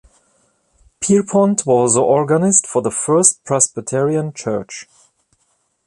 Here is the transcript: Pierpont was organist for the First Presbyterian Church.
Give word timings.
Pierpont 0.99 1.63
was 1.67 1.95
organist 1.95 2.65
for 2.65 2.81
the 2.81 2.89
First 2.89 3.43
Presbyterian 3.45 4.33
Church. 4.33 4.87